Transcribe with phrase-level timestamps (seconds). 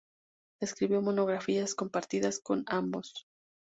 [0.59, 3.27] Escribió monografías compartidas con ambos.